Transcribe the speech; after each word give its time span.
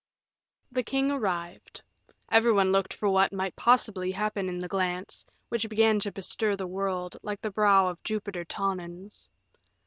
The 0.71 0.81
king 0.81 1.11
arrived. 1.11 1.79
Every 2.31 2.51
one 2.51 2.71
looked 2.71 2.91
for 2.95 3.07
what 3.07 3.31
might 3.31 3.55
possibly 3.55 4.09
happen 4.11 4.49
in 4.49 4.57
the 4.57 4.67
glance, 4.67 5.27
which 5.49 5.69
began 5.69 5.99
to 5.99 6.11
bestir 6.11 6.55
the 6.55 6.65
world, 6.65 7.17
like 7.21 7.39
the 7.41 7.51
brow 7.51 7.87
of 7.87 8.01
Jupiter 8.03 8.43
Tonans. 8.43 9.29